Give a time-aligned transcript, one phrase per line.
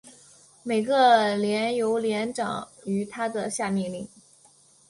[0.63, 4.09] 每个连由连长与他的下命令。